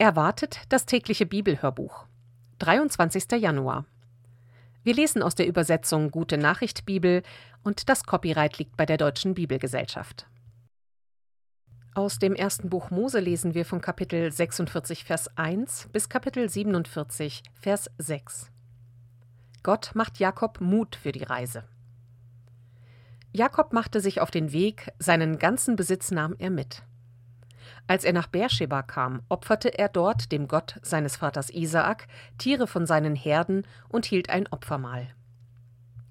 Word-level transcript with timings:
Erwartet 0.00 0.60
das 0.68 0.86
tägliche 0.86 1.26
Bibelhörbuch. 1.26 2.06
23. 2.60 3.32
Januar. 3.32 3.84
Wir 4.84 4.94
lesen 4.94 5.24
aus 5.24 5.34
der 5.34 5.48
Übersetzung 5.48 6.12
Gute 6.12 6.38
Nachricht 6.38 6.86
Bibel 6.86 7.24
und 7.64 7.88
das 7.88 8.04
Copyright 8.04 8.58
liegt 8.58 8.76
bei 8.76 8.86
der 8.86 8.96
Deutschen 8.96 9.34
Bibelgesellschaft. 9.34 10.28
Aus 11.96 12.20
dem 12.20 12.36
ersten 12.36 12.70
Buch 12.70 12.92
Mose 12.92 13.18
lesen 13.18 13.54
wir 13.54 13.64
von 13.64 13.80
Kapitel 13.80 14.30
46, 14.30 15.02
Vers 15.02 15.36
1 15.36 15.88
bis 15.92 16.08
Kapitel 16.08 16.48
47, 16.48 17.42
Vers 17.60 17.90
6. 17.98 18.52
Gott 19.64 19.90
macht 19.94 20.20
Jakob 20.20 20.60
Mut 20.60 20.94
für 20.94 21.10
die 21.10 21.24
Reise. 21.24 21.64
Jakob 23.32 23.72
machte 23.72 24.00
sich 24.00 24.20
auf 24.20 24.30
den 24.30 24.52
Weg, 24.52 24.92
seinen 25.00 25.40
ganzen 25.40 25.74
Besitz 25.74 26.12
nahm 26.12 26.36
er 26.38 26.50
mit. 26.50 26.84
Als 27.86 28.04
er 28.04 28.12
nach 28.12 28.26
Beersheba 28.26 28.82
kam, 28.82 29.22
opferte 29.28 29.78
er 29.78 29.88
dort 29.88 30.32
dem 30.32 30.48
Gott 30.48 30.76
seines 30.82 31.16
Vaters 31.16 31.50
Isaak 31.50 32.06
Tiere 32.38 32.66
von 32.66 32.86
seinen 32.86 33.14
Herden 33.14 33.66
und 33.88 34.06
hielt 34.06 34.30
ein 34.30 34.46
Opfermahl. 34.48 35.08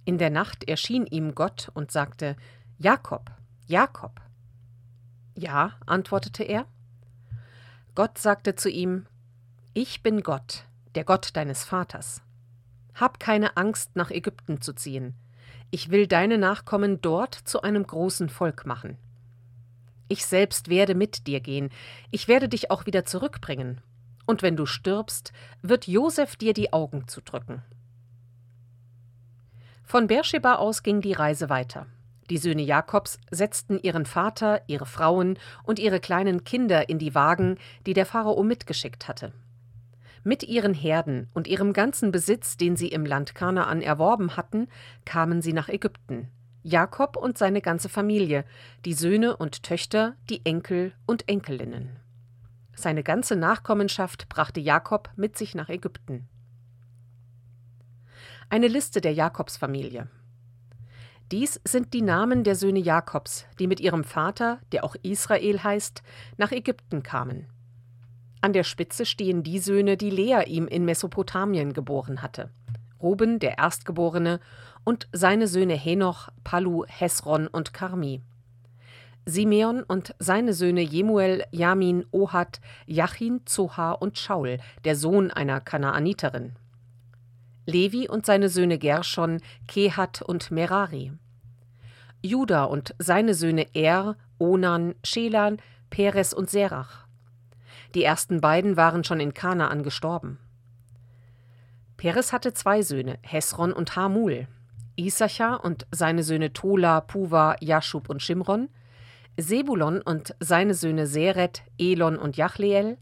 In 0.06 0.18
der 0.18 0.30
Nacht 0.30 0.68
erschien 0.68 1.06
ihm 1.06 1.36
Gott 1.36 1.70
und 1.74 1.92
sagte: 1.92 2.36
Jakob, 2.78 3.32
Jakob. 3.66 4.22
Ja, 5.36 5.74
antwortete 5.86 6.44
er. 6.44 6.66
Gott 7.94 8.18
sagte 8.18 8.56
zu 8.56 8.70
ihm: 8.70 9.06
Ich 9.74 10.04
bin 10.04 10.22
Gott, 10.22 10.64
der 10.96 11.04
Gott 11.04 11.36
deines 11.36 11.64
Vaters. 11.64 12.22
Hab 12.96 13.20
keine 13.20 13.58
Angst, 13.58 13.96
nach 13.96 14.10
Ägypten 14.10 14.62
zu 14.62 14.74
ziehen. 14.74 15.14
Ich 15.70 15.90
will 15.90 16.08
deine 16.08 16.38
Nachkommen 16.38 17.02
dort 17.02 17.36
zu 17.36 17.62
einem 17.62 17.86
großen 17.86 18.30
Volk 18.30 18.66
machen. 18.66 18.98
Ich 20.08 20.26
selbst 20.26 20.70
werde 20.70 20.96
mit 20.96 21.28
dir 21.28 21.40
gehen, 21.40 21.70
ich 22.12 22.28
werde 22.28 22.48
dich 22.48 22.72
auch 22.72 22.86
wieder 22.86 23.06
zurückbringen. 23.06 23.82
Und 24.26 24.42
wenn 24.42 24.56
du 24.56 24.66
stirbst, 24.66 25.32
wird 25.62 25.88
Josef 25.88 26.36
dir 26.36 26.54
die 26.54 26.74
Augen 26.74 27.08
zudrücken. 27.08 27.64
Von 29.84 30.08
Beersheba 30.08 30.56
aus 30.56 30.84
ging 30.84 31.02
die 31.02 31.14
Reise 31.14 31.50
weiter. 31.50 31.88
Die 32.30 32.38
Söhne 32.38 32.62
Jakobs 32.62 33.20
setzten 33.32 33.80
ihren 33.80 34.06
Vater, 34.06 34.62
ihre 34.68 34.86
Frauen 34.86 35.40
und 35.64 35.80
ihre 35.80 36.02
kleinen 36.02 36.44
Kinder 36.44 36.90
in 36.90 37.00
die 37.00 37.16
Wagen, 37.16 37.58
die 37.86 37.94
der 37.94 38.06
Pharao 38.06 38.44
mitgeschickt 38.44 39.08
hatte. 39.08 39.32
Mit 40.26 40.44
ihren 40.44 40.74
Herden 40.74 41.30
und 41.34 41.48
ihrem 41.48 41.72
ganzen 41.72 42.12
Besitz, 42.12 42.58
den 42.58 42.76
sie 42.76 42.90
im 42.90 43.06
Land 43.06 43.34
Kanaan 43.34 43.82
erworben 43.82 44.36
hatten, 44.36 44.68
kamen 45.06 45.42
sie 45.42 45.54
nach 45.54 45.70
Ägypten, 45.70 46.28
Jakob 46.68 47.16
und 47.16 47.38
seine 47.38 47.62
ganze 47.62 47.88
Familie, 47.88 48.44
die 48.84 48.94
Söhne 48.94 49.38
und 49.38 49.64
Töchter, 49.64 50.16
die 50.30 50.46
Enkel 50.46 50.92
und 51.06 51.30
Enkelinnen. 51.30 51.96
Seine 52.76 53.04
ganze 53.04 53.38
Nachkommenschaft 53.38 54.28
brachte 54.28 54.60
Jakob 54.60 55.10
mit 55.16 55.38
sich 55.38 55.56
nach 55.56 55.70
Ägypten. 55.70 56.28
Eine 58.50 58.68
Liste 58.68 59.00
der 59.00 59.14
Jakobsfamilie. 59.14 60.10
Dies 61.32 61.62
sind 61.64 61.94
die 61.94 62.02
Namen 62.02 62.44
der 62.44 62.56
Söhne 62.56 62.80
Jakobs, 62.80 63.46
die 63.60 63.68
mit 63.68 63.80
ihrem 63.80 64.04
Vater, 64.04 64.60
der 64.74 64.84
auch 64.84 64.96
Israel 65.04 65.64
heißt, 65.64 66.04
nach 66.36 66.52
Ägypten 66.52 67.02
kamen. 67.02 67.48
An 68.42 68.52
der 68.52 68.66
Spitze 68.66 69.06
stehen 69.06 69.42
die 69.42 69.60
Söhne, 69.60 69.96
die 69.96 70.10
Lea 70.10 70.44
ihm 70.46 70.68
in 70.68 70.84
Mesopotamien 70.84 71.72
geboren 71.72 72.22
hatte. 72.22 72.52
Ruben, 73.02 73.40
der 73.40 73.58
Erstgeborene, 73.58 74.40
und 74.88 75.10
seine 75.12 75.50
Söhne 75.50 75.74
Henoch, 75.74 76.30
Palu, 76.46 76.86
Hesron 76.88 77.48
und 77.48 77.74
Karmi. 77.74 78.22
Simeon 79.26 79.84
und 79.84 80.16
seine 80.18 80.54
Söhne 80.54 80.80
Jemuel, 80.80 81.44
Jamin, 81.52 82.06
Ohad, 82.12 82.62
Jachin, 82.86 83.42
Zohar 83.46 84.02
und 84.02 84.18
Schaul, 84.18 84.60
der 84.86 84.96
Sohn 84.96 85.30
einer 85.30 85.60
Kanaaniterin. 85.60 86.54
Levi 87.66 88.08
und 88.08 88.26
seine 88.26 88.48
Söhne 88.48 88.78
Gershon, 88.78 89.42
Kehat 89.68 90.22
und 90.22 90.52
Merari. 90.52 91.12
Juda 92.22 92.64
und 92.64 92.96
seine 92.98 93.34
Söhne 93.34 93.68
Er, 93.74 94.16
Onan, 94.38 94.96
Schelan, 95.04 95.58
Peres 95.90 96.34
und 96.34 96.50
Serach. 96.50 97.08
Die 97.94 98.06
ersten 98.06 98.40
beiden 98.40 98.78
waren 98.78 99.04
schon 99.04 99.20
in 99.20 99.34
Kanaan 99.34 99.84
gestorben. 99.84 100.40
Peres 101.98 102.32
hatte 102.32 102.54
zwei 102.54 102.84
Söhne, 102.84 103.20
Hesron 103.22 103.74
und 103.74 103.98
Hamul, 103.98 104.48
Isachar 104.98 105.64
und 105.64 105.88
seine 105.92 106.24
Söhne 106.24 106.52
Tola, 106.52 107.02
Puva, 107.02 107.56
Jaschub 107.62 108.10
und 108.10 108.22
Shimron, 108.22 108.70
Sebulon 109.38 110.02
und 110.02 110.36
seine 110.40 110.74
Söhne 110.74 111.08
Seret, 111.08 111.64
Elon 111.78 112.18
und 112.18 112.38
Jachleel, 112.38 112.98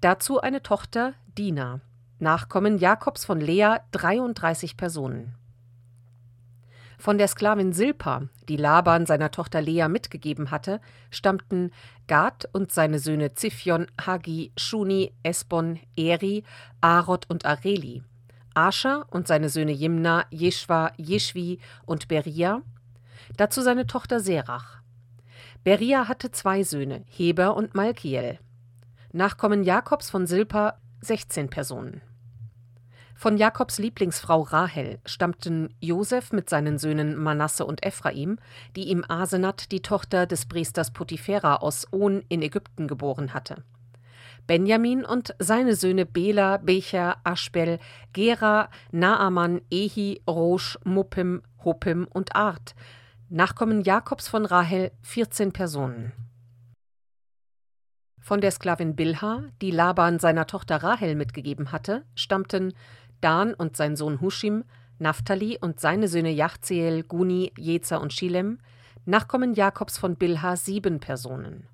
dazu 0.00 0.40
eine 0.40 0.62
Tochter, 0.62 1.14
Dina, 1.38 1.80
Nachkommen 2.18 2.76
Jakobs 2.76 3.24
von 3.24 3.40
Lea 3.40 3.76
33 3.92 4.76
Personen. 4.76 5.34
Von 6.98 7.16
der 7.16 7.28
Sklavin 7.28 7.72
Silpa, 7.72 8.24
die 8.46 8.58
Laban 8.58 9.06
seiner 9.06 9.30
Tochter 9.30 9.62
Lea 9.62 9.88
mitgegeben 9.88 10.50
hatte, 10.50 10.82
stammten 11.10 11.70
Gad 12.08 12.46
und 12.52 12.72
seine 12.72 12.98
Söhne 12.98 13.32
Ziphion, 13.32 13.86
Hagi, 13.98 14.52
Shuni, 14.58 15.14
Esbon, 15.22 15.80
Eri, 15.96 16.44
Arod 16.82 17.24
und 17.30 17.46
Areli, 17.46 18.02
Ascher 18.54 19.06
und 19.10 19.26
seine 19.26 19.48
Söhne 19.48 19.72
Jimna, 19.72 20.26
Jeschwa, 20.30 20.92
Jeschwi 20.96 21.58
und 21.86 22.08
Beria, 22.08 22.62
dazu 23.36 23.62
seine 23.62 23.86
Tochter 23.86 24.20
Serach. 24.20 24.80
Beria 25.64 26.08
hatte 26.08 26.30
zwei 26.30 26.62
Söhne, 26.62 27.04
Heber 27.06 27.56
und 27.56 27.74
Malkiel. 27.74 28.38
Nachkommen 29.12 29.64
Jakobs 29.64 30.08
von 30.08 30.26
Silpa 30.26 30.78
16 31.02 31.50
Personen. 31.50 32.00
Von 33.20 33.36
Jakobs 33.36 33.78
Lieblingsfrau 33.78 34.40
Rahel 34.40 34.98
stammten 35.04 35.74
Josef 35.78 36.32
mit 36.32 36.48
seinen 36.48 36.78
Söhnen 36.78 37.16
Manasse 37.16 37.66
und 37.66 37.84
Ephraim, 37.84 38.38
die 38.76 38.84
ihm 38.84 39.04
Asenat, 39.06 39.72
die 39.72 39.82
Tochter 39.82 40.24
des 40.24 40.46
Priesters 40.46 40.90
Potiphera 40.92 41.56
aus 41.56 41.86
On 41.92 42.22
in 42.30 42.40
Ägypten 42.40 42.88
geboren 42.88 43.34
hatte. 43.34 43.62
Benjamin 44.50 45.04
und 45.04 45.32
seine 45.38 45.76
Söhne 45.76 46.04
Bela, 46.04 46.56
Becher, 46.56 47.18
Aschbel, 47.22 47.78
Gera, 48.12 48.68
Naaman, 48.90 49.60
Ehi, 49.70 50.22
Rosch, 50.26 50.76
Muppim, 50.82 51.42
Huppim 51.64 52.08
und 52.10 52.34
Art. 52.34 52.74
Nachkommen 53.28 53.82
Jakobs 53.82 54.26
von 54.26 54.44
Rahel 54.44 54.90
14 55.02 55.52
Personen. 55.52 56.10
Von 58.18 58.40
der 58.40 58.50
Sklavin 58.50 58.96
Bilha, 58.96 59.44
die 59.62 59.70
Laban 59.70 60.18
seiner 60.18 60.48
Tochter 60.48 60.82
Rahel 60.82 61.14
mitgegeben 61.14 61.70
hatte, 61.70 62.04
stammten 62.16 62.72
Dan 63.20 63.54
und 63.54 63.76
sein 63.76 63.94
Sohn 63.94 64.20
Hushim, 64.20 64.64
Naphtali 64.98 65.58
und 65.60 65.78
seine 65.78 66.08
Söhne 66.08 66.32
Jachzeel, 66.32 67.04
Guni, 67.04 67.52
Jezer 67.56 68.00
und 68.00 68.12
Schilem, 68.12 68.58
Nachkommen 69.04 69.54
Jakobs 69.54 69.96
von 69.96 70.16
Bilha 70.16 70.56
sieben 70.56 70.98
Personen. 70.98 71.69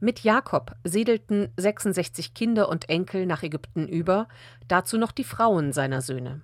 Mit 0.00 0.20
Jakob 0.20 0.76
siedelten 0.84 1.48
66 1.56 2.32
Kinder 2.32 2.68
und 2.68 2.88
Enkel 2.88 3.26
nach 3.26 3.42
Ägypten 3.42 3.88
über, 3.88 4.28
dazu 4.68 4.96
noch 4.96 5.10
die 5.10 5.24
Frauen 5.24 5.72
seiner 5.72 6.02
Söhne. 6.02 6.42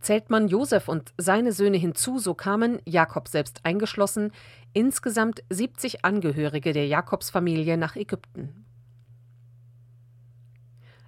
Zählt 0.00 0.30
man 0.30 0.46
Josef 0.46 0.86
und 0.86 1.12
seine 1.18 1.50
Söhne 1.52 1.76
hinzu, 1.76 2.20
so 2.20 2.34
kamen, 2.34 2.78
Jakob 2.84 3.26
selbst 3.26 3.60
eingeschlossen, 3.64 4.30
insgesamt 4.72 5.42
70 5.50 6.04
Angehörige 6.04 6.72
der 6.72 6.86
Jakobsfamilie 6.86 7.76
nach 7.76 7.96
Ägypten. 7.96 8.64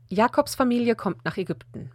Jakobs 0.09 0.57
Familie 0.57 0.97
kommt 0.97 1.25
nach 1.25 1.37
Ägypten. 1.37 1.93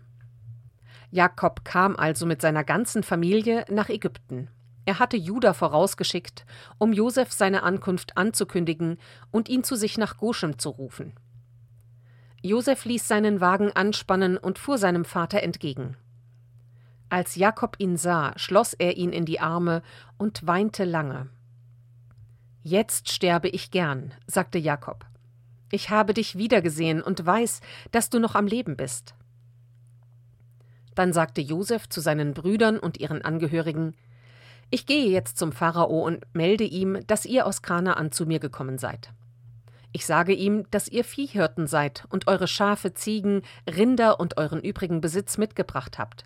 Jakob 1.11 1.65
kam 1.65 1.95
also 1.97 2.25
mit 2.25 2.41
seiner 2.41 2.63
ganzen 2.63 3.03
Familie 3.03 3.65
nach 3.69 3.89
Ägypten. 3.89 4.47
Er 4.85 4.99
hatte 4.99 5.17
Juda 5.17 5.53
vorausgeschickt, 5.53 6.45
um 6.77 6.91
Josef 6.91 7.31
seine 7.31 7.63
Ankunft 7.63 8.17
anzukündigen 8.17 8.97
und 9.31 9.47
ihn 9.49 9.63
zu 9.63 9.75
sich 9.75 9.97
nach 9.97 10.17
Goshem 10.17 10.59
zu 10.59 10.69
rufen. 10.69 11.13
Josef 12.41 12.83
ließ 12.83 13.07
seinen 13.07 13.39
Wagen 13.39 13.71
anspannen 13.71 14.37
und 14.37 14.59
fuhr 14.59 14.77
seinem 14.77 15.05
Vater 15.05 15.41
entgegen. 15.41 15.95
Als 17.07 17.35
Jakob 17.35 17.75
ihn 17.79 17.95
sah, 17.95 18.33
schloss 18.37 18.73
er 18.73 18.97
ihn 18.97 19.13
in 19.13 19.23
die 19.25 19.39
Arme 19.39 19.81
und 20.17 20.45
weinte 20.45 20.83
lange. 20.83 21.29
Jetzt 22.61 23.11
sterbe 23.11 23.47
ich 23.49 23.71
gern, 23.71 24.13
sagte 24.27 24.57
Jakob. 24.57 25.05
Ich 25.71 25.89
habe 25.89 26.13
dich 26.13 26.37
wiedergesehen 26.37 27.01
und 27.01 27.25
weiß, 27.25 27.61
dass 27.91 28.09
du 28.09 28.19
noch 28.19 28.35
am 28.35 28.47
Leben 28.47 28.75
bist. 28.75 29.15
Dann 30.95 31.13
sagte 31.13 31.41
Josef 31.41 31.87
zu 31.87 32.01
seinen 32.01 32.33
Brüdern 32.33 32.77
und 32.77 32.99
ihren 32.99 33.21
Angehörigen 33.21 33.95
ich 34.73 34.87
gehe 34.87 35.05
jetzt 35.05 35.37
zum 35.37 35.51
Pharao 35.51 36.03
und 36.03 36.25
melde 36.33 36.63
ihm, 36.63 37.05
dass 37.05 37.25
ihr 37.25 37.45
aus 37.45 37.61
Kanaan 37.61 38.11
zu 38.11 38.25
mir 38.25 38.39
gekommen 38.39 38.79
seid. 38.79 39.11
Ich 39.91 40.07
sage 40.07 40.33
ihm, 40.33 40.65
dass 40.71 40.87
ihr 40.87 41.03
Viehhirten 41.03 41.67
seid 41.67 42.05
und 42.09 42.25
eure 42.25 42.47
Schafe, 42.47 42.95
Ziegen, 42.95 43.43
Rinder 43.69 44.19
und 44.19 44.37
euren 44.37 44.63
übrigen 44.63 44.99
Besitz 44.99 45.37
mitgebracht 45.37 45.99
habt. 45.99 46.23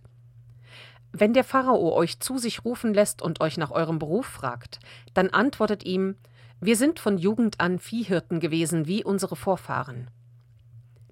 Wenn 1.11 1.33
der 1.33 1.44
Pharao 1.44 1.94
euch 1.94 2.21
zu 2.21 2.38
sich 2.38 2.63
rufen 2.63 2.94
lässt 2.94 3.21
und 3.21 3.41
euch 3.41 3.57
nach 3.57 3.71
eurem 3.71 3.99
Beruf 3.99 4.25
fragt, 4.25 4.79
dann 5.13 5.29
antwortet 5.29 5.83
ihm, 5.83 6.15
wir 6.61 6.77
sind 6.77 7.01
von 7.01 7.17
Jugend 7.17 7.59
an 7.59 7.79
Viehhirten 7.79 8.39
gewesen 8.39 8.88
wie 8.88 9.03
unsere 9.03 9.35
Vorfahren. 9.35 10.09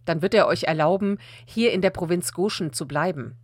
Dann 0.05 0.21
wird 0.21 0.35
er 0.35 0.47
euch 0.47 0.63
erlauben, 0.63 1.17
hier 1.45 1.73
in 1.73 1.81
der 1.81 1.89
Provinz 1.89 2.31
Goshen 2.31 2.71
zu 2.71 2.87
bleiben. 2.87 3.35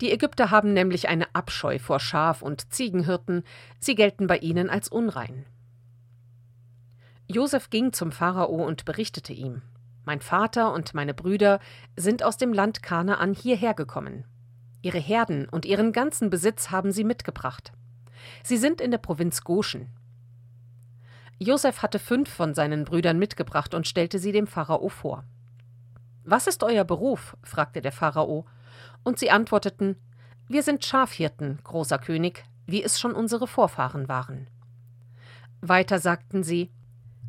Die 0.00 0.12
Ägypter 0.12 0.50
haben 0.50 0.72
nämlich 0.72 1.08
eine 1.08 1.34
Abscheu 1.34 1.78
vor 1.78 1.98
Schaf- 1.98 2.42
und 2.42 2.72
Ziegenhirten, 2.72 3.42
sie 3.80 3.94
gelten 3.94 4.26
bei 4.26 4.38
ihnen 4.38 4.70
als 4.70 4.88
unrein. 4.88 5.44
Josef 7.26 7.70
ging 7.70 7.92
zum 7.92 8.12
Pharao 8.12 8.64
und 8.64 8.84
berichtete 8.84 9.32
ihm: 9.32 9.62
Mein 10.04 10.20
Vater 10.20 10.72
und 10.72 10.94
meine 10.94 11.14
Brüder 11.14 11.60
sind 11.96 12.22
aus 12.22 12.36
dem 12.36 12.52
Land 12.52 12.82
Kanaan 12.82 13.34
hierher 13.34 13.74
gekommen. 13.74 14.24
Ihre 14.82 14.98
Herden 14.98 15.48
und 15.48 15.66
ihren 15.66 15.92
ganzen 15.92 16.30
Besitz 16.30 16.70
haben 16.70 16.92
sie 16.92 17.04
mitgebracht. 17.04 17.72
Sie 18.44 18.56
sind 18.56 18.80
in 18.80 18.90
der 18.92 18.98
Provinz 18.98 19.42
Goshen. 19.42 19.88
Josef 21.40 21.82
hatte 21.82 21.98
fünf 21.98 22.30
von 22.30 22.54
seinen 22.54 22.84
Brüdern 22.84 23.18
mitgebracht 23.18 23.74
und 23.74 23.86
stellte 23.86 24.18
sie 24.18 24.32
dem 24.32 24.46
Pharao 24.46 24.88
vor. 24.88 25.24
Was 26.24 26.46
ist 26.46 26.62
euer 26.62 26.84
Beruf? 26.84 27.36
fragte 27.42 27.80
der 27.80 27.92
Pharao, 27.92 28.46
und 29.04 29.18
sie 29.18 29.30
antworteten 29.30 29.96
Wir 30.48 30.62
sind 30.62 30.84
Schafhirten, 30.84 31.58
großer 31.64 31.98
König, 31.98 32.44
wie 32.66 32.82
es 32.82 33.00
schon 33.00 33.12
unsere 33.12 33.46
Vorfahren 33.46 34.08
waren. 34.08 34.48
Weiter 35.60 35.98
sagten 35.98 36.42
sie 36.42 36.70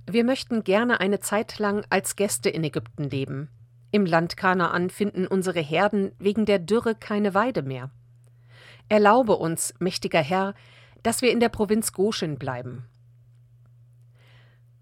Wir 0.10 0.24
möchten 0.24 0.63
gerne 0.63 1.00
eine 1.00 1.19
Zeit 1.19 1.60
lang 1.60 1.86
als 1.90 2.16
Gäste 2.16 2.50
in 2.50 2.63
Ägypten 2.63 3.04
leben. 3.04 3.50
Im 3.92 4.06
Land 4.06 4.38
Kanaan 4.38 4.90
finden 4.90 5.25
unsere 5.25 5.62
Herden 5.62 6.12
wegen 6.19 6.46
der 6.46 6.60
Dürre 6.60 6.94
keine 6.94 7.34
Weide 7.34 7.63
mehr. 7.63 7.90
Erlaube 8.88 9.36
uns, 9.38 9.74
mächtiger 9.80 10.22
Herr, 10.22 10.54
dass 11.04 11.22
wir 11.22 11.31
in 11.31 11.40
der 11.40 11.50
Provinz 11.50 11.94
Goshen 11.94 12.38
bleiben. 12.38 12.86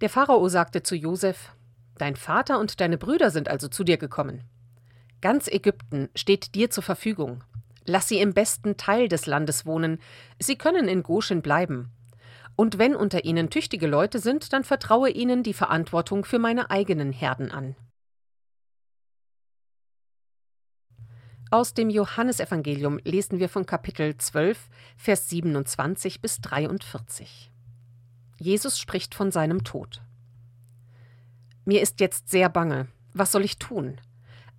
Der 0.02 0.10
Pharao 0.10 0.48
sagte 0.50 0.84
zu 0.84 0.96
Josef: 0.96 1.54
Dein 1.98 2.16
Vater 2.16 2.60
und 2.60 2.80
deine 2.80 2.98
Brüder 2.98 3.31
sind 3.31 3.50
also 3.50 3.68
zu 3.68 3.84
dir 3.84 3.98
gekommen. 3.98 4.44
Ganz 5.27 5.50
Ägypten 5.50 6.07
steht 6.15 6.56
dir 6.56 6.69
zur 6.69 6.83
Verfügung. 6.83 7.44
Lass 7.83 8.07
sie 8.07 8.21
im 8.21 8.33
besten 8.33 8.77
Teil 8.77 9.09
des 9.09 9.25
Landes 9.25 9.65
wohnen. 9.65 10.00
Sie 10.39 10.57
können 10.57 10.88
in 10.88 11.03
Goshen 11.03 11.41
bleiben. 11.41 11.91
Und 12.56 12.77
wenn 12.77 12.95
unter 12.95 13.25
ihnen 13.25 13.50
tüchtige 13.50 13.88
Leute 13.88 14.19
sind, 14.19 14.53
dann 14.53 14.63
vertraue 14.63 15.09
ihnen 15.09 15.44
die 15.44 15.53
Verantwortung 15.53 16.24
für 16.24 16.39
meine 16.39 16.71
eigenen 16.71 17.12
Herden 17.12 17.51
an. 17.51 17.75
Aus 21.51 21.74
dem 21.74 21.89
Johannesevangelium 21.89 22.97
lesen 23.03 23.39
wir 23.39 23.50
von 23.50 23.65
Kapitel 23.65 24.15
12, 24.15 24.57
Vers 24.95 25.27
27 25.27 26.21
bis 26.21 26.39
43. 26.39 27.51
Jesus 28.39 28.79
spricht 28.79 29.13
von 29.13 29.31
seinem 29.31 29.65
Tod. 29.65 30.01
Mir 31.65 31.81
ist 31.81 32.00
jetzt 32.00 32.29
sehr 32.29 32.47
bange. 32.47 32.88
Was 33.12 33.33
soll 33.33 33.44
ich 33.44 33.59
tun? 33.59 34.00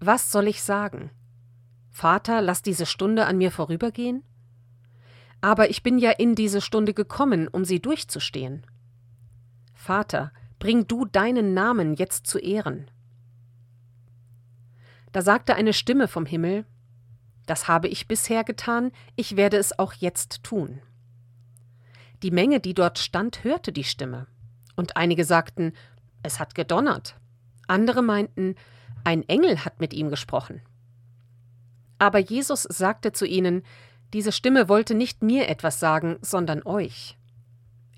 Was 0.01 0.31
soll 0.31 0.47
ich 0.49 0.63
sagen? 0.63 1.11
Vater, 1.91 2.41
lass 2.41 2.63
diese 2.63 2.87
Stunde 2.87 3.27
an 3.27 3.39
mir 3.39 3.51
vorübergehen? 3.51 4.23
Aber 5.41 5.71
ich 5.71 5.83
bin 5.83 5.99
ja 5.99 6.11
in 6.11 6.35
diese 6.35 6.61
Stunde 6.61 6.95
gekommen, 6.95 7.49
um 7.49 7.65
sie 7.65 7.81
durchzustehen. 7.81 8.65
Vater, 9.75 10.33
bring 10.59 10.87
du 10.87 11.05
deinen 11.05 11.55
Namen 11.55 11.95
jetzt 11.95 12.27
zu 12.27 12.39
Ehren. 12.39 12.91
Da 15.13 15.23
sagte 15.23 15.55
eine 15.55 15.73
Stimme 15.73 16.09
vom 16.09 16.27
Himmel 16.27 16.65
Das 17.47 17.67
habe 17.67 17.89
ich 17.89 18.07
bisher 18.09 18.45
getan, 18.45 18.93
ich 19.17 19.37
werde 19.37 19.57
es 19.57 19.79
auch 19.79 19.95
jetzt 19.95 20.45
tun. 20.45 20.81
Die 22.23 22.31
Menge, 22.31 22.61
die 22.61 22.75
dort 22.75 22.99
stand, 22.99 23.43
hörte 23.45 23.73
die 23.73 23.85
Stimme. 23.85 24.27
Und 24.77 24.97
einige 24.97 25.25
sagten 25.25 25.73
Es 26.23 26.41
hat 26.41 26.55
gedonnert. 26.55 27.17
Andere 27.67 28.03
meinten 28.03 28.55
ein 29.05 29.29
Engel 29.29 29.65
hat 29.65 29.81
mit 29.81 29.93
ihm 29.93 30.11
gesprochen. 30.11 30.61
Aber 31.99 32.19
Jesus 32.19 32.63
sagte 32.63 33.13
zu 33.13 33.27
ihnen, 33.27 33.63
diese 34.13 34.33
Stimme 34.33 34.69
wollte 34.69 34.95
nicht 34.95 35.23
mir 35.23 35.49
etwas 35.49 35.81
sagen, 35.81 36.17
sondern 36.23 36.63
euch. 36.65 37.19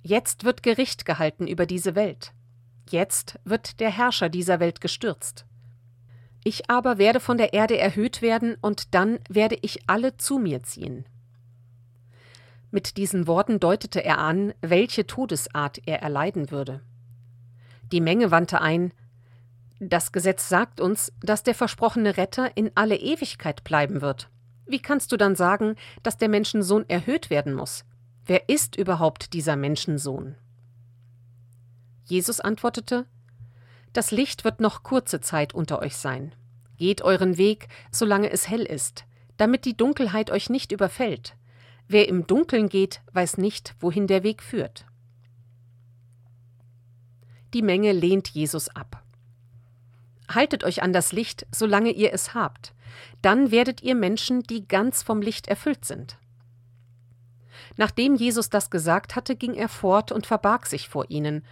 Jetzt 0.03 0.45
wird 0.45 0.63
Gericht 0.63 1.05
gehalten 1.05 1.47
über 1.47 1.67
diese 1.67 1.95
Welt. 1.95 2.33
Jetzt 2.89 3.39
wird 3.45 3.79
der 3.81 3.91
Herrscher 3.91 4.29
dieser 4.29 4.59
Welt 4.59 4.81
gestürzt. 4.81 5.45
Ich 6.43 6.71
aber 6.71 6.99
werde 6.99 7.21
von 7.21 7.37
der 7.37 7.53
Erde 7.53 7.79
erhöht 7.79 8.23
werden, 8.23 8.57
und 8.63 8.95
dann 8.95 9.19
werde 9.29 9.59
ich 9.61 9.89
alle 9.89 10.17
zu 10.17 10.39
mir 10.39 10.63
ziehen. 10.63 11.05
Mit 12.71 12.97
diesen 12.97 13.27
Worten 13.27 13.61
deutete 13.61 14.03
er 14.03 14.19
an, 14.19 14.55
welche 14.63 15.07
Todesart 15.07 15.81
er 15.87 16.03
erleiden 16.03 16.51
würde. 16.51 16.81
Die 17.93 18.01
Menge 18.01 18.31
wandte 18.31 18.61
ein, 18.61 18.93
das 19.81 20.13
Gesetz 20.13 20.49
sagt 20.49 20.79
uns, 20.79 21.11
dass 21.21 21.43
der 21.43 21.55
versprochene 21.55 22.19
Retter 22.19 22.55
in 22.55 22.71
alle 22.75 22.97
Ewigkeit 22.97 23.65
bleiben 23.65 24.03
wird. 24.03 24.29
Wie 24.67 24.81
kannst 24.81 25.11
du 25.11 25.17
dann 25.17 25.35
sagen, 25.35 25.75
dass 26.03 26.19
der 26.19 26.29
Menschensohn 26.29 26.85
erhöht 26.89 27.31
werden 27.31 27.55
muss? 27.55 27.87
Wer 28.27 28.51
ist 28.51 28.77
überhaupt 28.77 29.33
dieser 29.33 29.57
Menschensohn? 29.57 30.37
Jesus 32.05 32.41
antwortete 32.41 33.07
Das 33.95 34.11
Licht 34.11 34.45
wird 34.45 34.61
noch 34.61 34.83
kurze 34.83 35.23
Zeit 35.23 35.55
unter 35.55 35.79
euch 35.79 35.97
sein. 35.97 36.35
Geht 36.77 37.01
euren 37.01 37.39
Weg, 37.39 37.69
solange 37.91 38.31
es 38.31 38.49
hell 38.49 38.63
ist, 38.63 39.07
damit 39.39 39.65
die 39.65 39.77
Dunkelheit 39.77 40.31
euch 40.31 40.51
nicht 40.51 40.73
überfällt. 40.73 41.37
Wer 41.89 42.07
im 42.07 42.27
Dunkeln 42.27 42.69
geht, 42.69 43.01
weiß 43.13 43.39
nicht, 43.39 43.75
wohin 43.81 44.07
der 44.07 44.23
Weg 44.25 44.43
führt. 44.43 44.85
Die 47.55 47.63
Menge 47.63 47.93
lehnt 47.93 48.29
Jesus 48.29 48.69
ab. 48.69 49.03
Haltet 50.35 50.65
euch 50.65 50.83
an 50.83 50.93
das 50.93 51.13
Licht, 51.13 51.47
solange 51.51 51.91
ihr 51.91 52.13
es 52.13 52.35
habt. 52.35 52.73
Dann 53.21 53.51
werdet 53.51 53.83
ihr 53.83 53.95
Menschen, 53.95 54.43
die 54.43 54.67
ganz 54.67 55.03
vom 55.03 55.23
Licht 55.23 55.49
erfüllt 55.49 55.85
sind. 55.85 56.19
Nachdem 57.77 58.15
Jesus 58.15 58.51
das 58.51 58.71
gesagt 58.71 59.17
hatte, 59.17 59.37
ging 59.37 59.55
er 59.55 59.69
fort 59.69 60.13
und 60.13 60.27
verbarg 60.27 60.67
sich 60.67 60.89
vor 60.89 61.07
ihnen. 61.09 61.45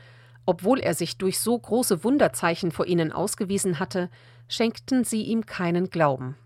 Obwohl 0.46 0.80
er 0.80 0.94
sich 0.94 1.18
durch 1.18 1.40
so 1.40 1.58
große 1.58 2.04
Wunderzeichen 2.04 2.70
vor 2.70 2.86
ihnen 2.86 3.12
ausgewiesen 3.12 3.78
hatte, 3.78 4.10
schenkten 4.48 5.04
sie 5.04 5.22
ihm 5.22 5.44
keinen 5.46 5.90
Glauben. 5.90 6.36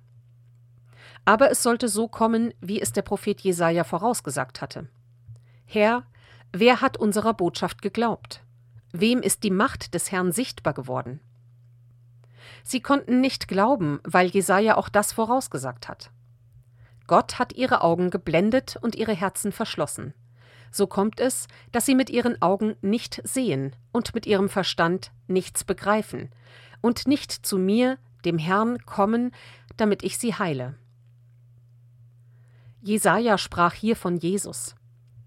Aber 1.24 1.50
es 1.50 1.62
sollte 1.62 1.88
so 1.88 2.08
kommen, 2.08 2.52
wie 2.60 2.80
es 2.80 2.92
der 2.92 3.02
Prophet 3.02 3.40
Jesaja 3.40 3.84
vorausgesagt 3.84 4.60
hatte. 4.60 4.88
Herr, 5.64 6.04
wer 6.52 6.80
hat 6.80 6.96
unserer 6.96 7.34
Botschaft 7.34 7.80
geglaubt? 7.80 8.42
Wem 8.92 9.20
ist 9.20 9.44
die 9.44 9.50
Macht 9.50 9.94
des 9.94 10.10
Herrn 10.10 10.32
sichtbar 10.32 10.74
geworden? 10.74 11.20
Sie 12.62 12.80
konnten 12.80 13.20
nicht 13.20 13.48
glauben, 13.48 14.00
weil 14.04 14.28
Jesaja 14.28 14.76
auch 14.76 14.88
das 14.88 15.12
vorausgesagt 15.12 15.88
hat. 15.88 16.10
Gott 17.06 17.38
hat 17.38 17.52
ihre 17.54 17.82
Augen 17.82 18.10
geblendet 18.10 18.78
und 18.80 18.94
ihre 18.94 19.14
Herzen 19.14 19.52
verschlossen. 19.52 20.14
So 20.70 20.86
kommt 20.86 21.20
es, 21.20 21.48
dass 21.70 21.84
sie 21.84 21.94
mit 21.94 22.08
ihren 22.08 22.40
Augen 22.40 22.76
nicht 22.80 23.20
sehen 23.24 23.76
und 23.92 24.14
mit 24.14 24.26
ihrem 24.26 24.48
Verstand 24.48 25.12
nichts 25.26 25.64
begreifen 25.64 26.30
und 26.80 27.06
nicht 27.06 27.30
zu 27.32 27.58
mir, 27.58 27.98
dem 28.24 28.38
Herrn, 28.38 28.78
kommen, 28.86 29.32
damit 29.76 30.02
ich 30.02 30.16
sie 30.16 30.34
heile. 30.34 30.74
Jesaja 32.80 33.38
sprach 33.38 33.74
hier 33.74 33.96
von 33.96 34.16
Jesus. 34.16 34.74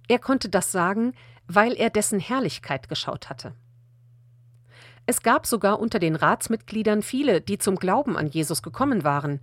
Er 0.07 0.19
konnte 0.19 0.49
das 0.49 0.71
sagen, 0.71 1.13
weil 1.47 1.73
er 1.73 1.89
dessen 1.89 2.19
Herrlichkeit 2.19 2.89
geschaut 2.89 3.29
hatte. 3.29 3.53
Es 5.05 5.21
gab 5.21 5.45
sogar 5.45 5.79
unter 5.79 5.99
den 5.99 6.15
Ratsmitgliedern 6.15 7.01
viele, 7.01 7.41
die 7.41 7.57
zum 7.57 7.75
Glauben 7.75 8.17
an 8.17 8.27
Jesus 8.27 8.63
gekommen 8.63 9.03
waren, 9.03 9.39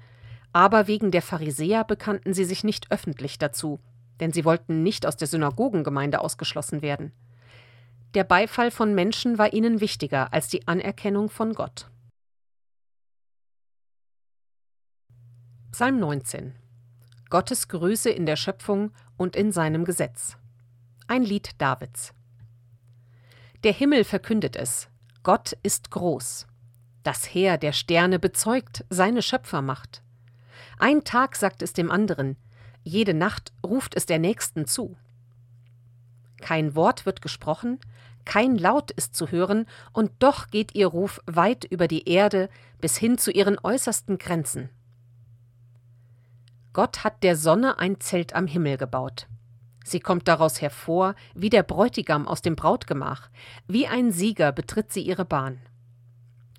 aber 0.52 0.86
wegen 0.86 1.10
der 1.10 1.22
Pharisäer 1.22 1.84
bekannten 1.84 2.34
sie 2.34 2.44
sich 2.44 2.64
nicht 2.64 2.90
öffentlich 2.90 3.38
dazu, 3.38 3.80
denn 4.20 4.32
sie 4.32 4.44
wollten 4.44 4.82
nicht 4.82 5.06
aus 5.06 5.16
der 5.16 5.28
Synagogengemeinde 5.28 6.20
ausgeschlossen 6.20 6.82
werden. 6.82 7.12
Der 8.14 8.24
Beifall 8.24 8.70
von 8.70 8.94
Menschen 8.94 9.38
war 9.38 9.52
ihnen 9.52 9.80
wichtiger 9.80 10.32
als 10.32 10.48
die 10.48 10.66
Anerkennung 10.68 11.30
von 11.30 11.54
Gott. 11.54 11.88
Psalm 15.70 15.98
19 15.98 16.54
Gottes 17.30 17.68
Größe 17.68 18.10
in 18.10 18.26
der 18.26 18.36
Schöpfung 18.36 18.92
und 19.16 19.36
in 19.36 19.52
seinem 19.52 19.86
Gesetz. 19.86 20.36
Ein 21.06 21.22
Lied 21.22 21.50
Davids. 21.56 22.12
Der 23.64 23.72
Himmel 23.72 24.04
verkündet 24.04 24.54
es, 24.56 24.88
Gott 25.22 25.56
ist 25.62 25.92
groß. 25.92 26.48
Das 27.04 27.32
Heer 27.32 27.56
der 27.56 27.72
Sterne 27.72 28.18
bezeugt 28.18 28.84
seine 28.90 29.22
Schöpfermacht. 29.22 30.02
Ein 30.78 31.04
Tag 31.04 31.36
sagt 31.36 31.62
es 31.62 31.72
dem 31.72 31.92
anderen, 31.92 32.36
jede 32.82 33.14
Nacht 33.14 33.52
ruft 33.64 33.94
es 33.94 34.06
der 34.06 34.18
Nächsten 34.18 34.66
zu. 34.66 34.96
Kein 36.40 36.74
Wort 36.74 37.06
wird 37.06 37.22
gesprochen, 37.22 37.78
kein 38.24 38.56
Laut 38.56 38.90
ist 38.90 39.14
zu 39.14 39.30
hören, 39.30 39.66
und 39.92 40.10
doch 40.18 40.48
geht 40.48 40.74
ihr 40.74 40.88
Ruf 40.88 41.20
weit 41.26 41.64
über 41.64 41.86
die 41.86 42.08
Erde 42.08 42.48
bis 42.80 42.96
hin 42.96 43.16
zu 43.16 43.30
ihren 43.30 43.58
äußersten 43.62 44.18
Grenzen. 44.18 44.70
Gott 46.72 47.04
hat 47.04 47.22
der 47.22 47.36
Sonne 47.36 47.78
ein 47.78 48.00
Zelt 48.00 48.34
am 48.34 48.48
Himmel 48.48 48.76
gebaut. 48.76 49.28
Sie 49.84 50.00
kommt 50.00 50.28
daraus 50.28 50.60
hervor, 50.60 51.14
wie 51.34 51.50
der 51.50 51.62
Bräutigam 51.62 52.28
aus 52.28 52.42
dem 52.42 52.56
Brautgemach, 52.56 53.30
wie 53.66 53.86
ein 53.86 54.12
Sieger 54.12 54.52
betritt 54.52 54.92
sie 54.92 55.02
ihre 55.02 55.24
Bahn. 55.24 55.60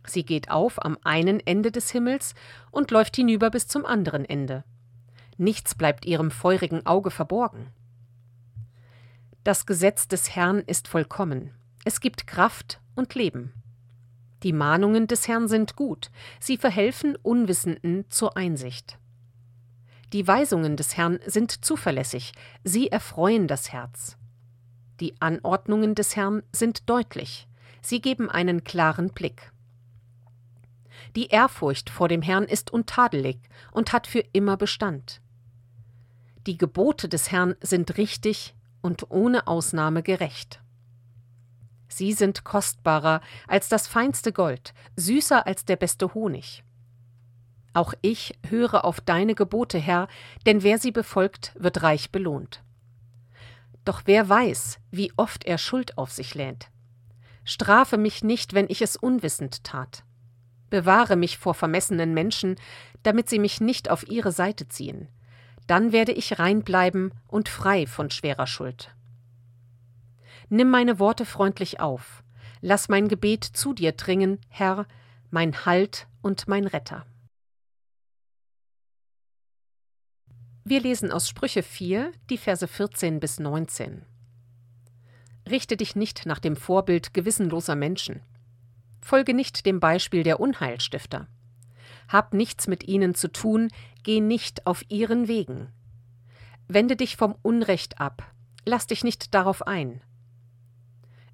Sie 0.05 0.25
geht 0.25 0.51
auf 0.51 0.83
am 0.83 0.97
einen 1.03 1.39
Ende 1.39 1.71
des 1.71 1.91
Himmels 1.91 2.35
und 2.71 2.91
läuft 2.91 3.15
hinüber 3.15 3.49
bis 3.49 3.67
zum 3.67 3.85
anderen 3.85 4.25
Ende. 4.25 4.63
Nichts 5.37 5.75
bleibt 5.75 6.05
ihrem 6.05 6.31
feurigen 6.31 6.85
Auge 6.85 7.09
verborgen. 7.09 7.67
Das 9.43 9.65
Gesetz 9.65 10.07
des 10.07 10.35
Herrn 10.35 10.59
ist 10.59 10.87
vollkommen. 10.87 11.51
Es 11.85 11.99
gibt 11.99 12.27
Kraft 12.27 12.79
und 12.95 13.15
Leben. 13.15 13.53
Die 14.43 14.53
Mahnungen 14.53 15.07
des 15.07 15.27
Herrn 15.27 15.47
sind 15.47 15.75
gut, 15.75 16.11
sie 16.39 16.57
verhelfen 16.57 17.15
Unwissenden 17.15 18.09
zur 18.09 18.35
Einsicht. 18.35 18.97
Die 20.13 20.27
Weisungen 20.27 20.77
des 20.77 20.95
Herrn 20.95 21.19
sind 21.25 21.65
zuverlässig, 21.65 22.33
sie 22.63 22.91
erfreuen 22.91 23.47
das 23.47 23.73
Herz. 23.73 24.15
Die 24.99 25.19
Anordnungen 25.19 25.95
des 25.95 26.15
Herrn 26.15 26.43
sind 26.51 26.87
deutlich, 26.87 27.47
sie 27.81 27.99
geben 27.99 28.29
einen 28.29 28.63
klaren 28.63 29.09
Blick. 29.09 29.51
Die 31.15 31.29
Ehrfurcht 31.29 31.89
vor 31.89 32.07
dem 32.09 32.21
Herrn 32.21 32.43
ist 32.43 32.71
untadelig 32.71 33.39
und 33.71 33.91
hat 33.91 34.05
für 34.05 34.23
immer 34.33 34.55
Bestand. 34.55 35.19
Die 36.45 36.59
Gebote 36.59 37.09
des 37.09 37.31
Herrn 37.31 37.55
sind 37.61 37.97
richtig 37.97 38.53
und 38.83 39.09
ohne 39.09 39.47
Ausnahme 39.47 40.03
gerecht. 40.03 40.61
Sie 41.87 42.13
sind 42.13 42.43
kostbarer 42.43 43.21
als 43.47 43.67
das 43.67 43.87
feinste 43.87 44.31
Gold, 44.31 44.75
süßer 44.95 45.47
als 45.47 45.65
der 45.65 45.75
beste 45.75 46.13
Honig. 46.13 46.63
Auch 47.73 47.93
ich 48.01 48.37
höre 48.47 48.85
auf 48.85 49.01
deine 49.01 49.35
Gebote, 49.35 49.79
Herr, 49.79 50.07
denn 50.45 50.61
wer 50.61 50.77
sie 50.77 50.91
befolgt, 50.91 51.53
wird 51.57 51.81
reich 51.81 52.11
belohnt. 52.11 52.63
Doch 53.83 54.03
wer 54.05 54.29
weiß, 54.29 54.79
wie 54.91 55.11
oft 55.17 55.43
er 55.45 55.57
Schuld 55.57 55.97
auf 55.97 56.11
sich 56.11 56.35
lähnt. 56.35 56.69
Strafe 57.43 57.97
mich 57.97 58.23
nicht, 58.23 58.53
wenn 58.53 58.67
ich 58.69 58.81
es 58.81 58.95
unwissend 58.95 59.63
tat. 59.63 60.03
Bewahre 60.69 61.15
mich 61.15 61.37
vor 61.37 61.53
vermessenen 61.53 62.13
Menschen, 62.13 62.55
damit 63.03 63.29
sie 63.29 63.39
mich 63.39 63.59
nicht 63.59 63.89
auf 63.89 64.07
ihre 64.07 64.31
Seite 64.31 64.67
ziehen. 64.67 65.09
Dann 65.67 65.91
werde 65.91 66.13
ich 66.13 66.39
rein 66.39 66.63
bleiben 66.63 67.11
und 67.27 67.49
frei 67.49 67.85
von 67.87 68.09
schwerer 68.09 68.47
Schuld. 68.47 68.95
Nimm 70.49 70.69
meine 70.69 70.99
Worte 70.99 71.25
freundlich 71.25 71.79
auf. 71.79 72.23
Lass 72.61 72.87
mein 72.87 73.07
Gebet 73.07 73.43
zu 73.43 73.73
dir 73.73 73.91
dringen, 73.91 74.39
Herr, 74.49 74.85
mein 75.31 75.65
Halt 75.65 76.07
und 76.21 76.47
mein 76.47 76.65
Retter. 76.65 77.05
Wir 80.65 80.79
lesen 80.79 81.11
aus 81.11 81.27
Sprüche 81.27 81.61
4, 81.61 82.13
die 82.29 82.37
Verse 82.37 82.65
14 82.65 83.19
bis 83.19 83.37
19. 83.37 84.05
Richte 85.49 85.75
dich 85.75 85.97
nicht 85.97 86.25
nach 86.25 86.39
dem 86.39 86.55
Vorbild 86.55 87.13
gewissenloser 87.13 87.75
Menschen. 87.75 88.21
Folge 89.01 89.33
nicht 89.33 89.65
dem 89.65 89.81
Beispiel 89.81 90.23
der 90.23 90.39
Unheilstifter. 90.39 91.27
Hab 92.07 92.33
nichts 92.33 92.67
mit 92.67 92.87
ihnen 92.87 93.13
zu 93.13 93.29
tun, 93.29 93.71
geh 94.03 94.21
nicht 94.21 94.65
auf 94.65 94.85
ihren 94.87 95.27
Wegen. 95.27 95.67
Wende 96.69 96.95
dich 96.95 97.17
vom 97.17 97.35
Unrecht 97.41 97.99
ab, 97.99 98.31
lass 98.63 98.87
dich 98.87 99.03
nicht 99.03 99.33
darauf 99.33 99.67
ein. 99.67 99.99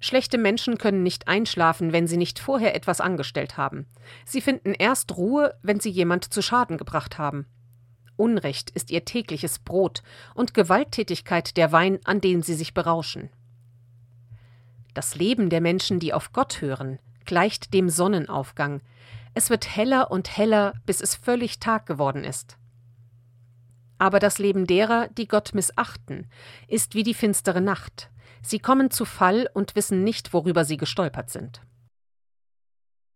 Schlechte 0.00 0.38
Menschen 0.38 0.76
können 0.76 1.04
nicht 1.04 1.28
einschlafen, 1.28 1.92
wenn 1.92 2.08
sie 2.08 2.16
nicht 2.16 2.40
vorher 2.40 2.74
etwas 2.74 3.00
angestellt 3.00 3.56
haben. 3.56 3.86
Sie 4.24 4.40
finden 4.40 4.74
erst 4.74 5.16
Ruhe, 5.16 5.54
wenn 5.62 5.78
sie 5.78 5.90
jemand 5.90 6.34
zu 6.34 6.42
Schaden 6.42 6.78
gebracht 6.78 7.16
haben. 7.16 7.46
Unrecht 8.20 8.70
ist 8.70 8.90
ihr 8.90 9.06
tägliches 9.06 9.58
Brot 9.58 10.02
und 10.34 10.52
Gewalttätigkeit 10.52 11.56
der 11.56 11.72
Wein, 11.72 11.98
an 12.04 12.20
den 12.20 12.42
sie 12.42 12.54
sich 12.54 12.74
berauschen. 12.74 13.30
Das 14.92 15.14
Leben 15.14 15.48
der 15.48 15.62
Menschen, 15.62 16.00
die 16.00 16.12
auf 16.12 16.32
Gott 16.32 16.60
hören, 16.60 16.98
gleicht 17.24 17.72
dem 17.72 17.88
Sonnenaufgang. 17.88 18.82
Es 19.32 19.48
wird 19.48 19.74
heller 19.74 20.10
und 20.10 20.36
heller, 20.36 20.74
bis 20.84 21.00
es 21.00 21.14
völlig 21.14 21.60
Tag 21.60 21.86
geworden 21.86 22.22
ist. 22.22 22.58
Aber 23.98 24.18
das 24.18 24.38
Leben 24.38 24.66
derer, 24.66 25.08
die 25.08 25.26
Gott 25.26 25.54
missachten, 25.54 26.26
ist 26.68 26.94
wie 26.94 27.02
die 27.02 27.14
finstere 27.14 27.62
Nacht. 27.62 28.10
Sie 28.42 28.58
kommen 28.58 28.90
zu 28.90 29.06
Fall 29.06 29.48
und 29.54 29.76
wissen 29.76 30.04
nicht, 30.04 30.34
worüber 30.34 30.66
sie 30.66 30.76
gestolpert 30.76 31.30
sind. 31.30 31.62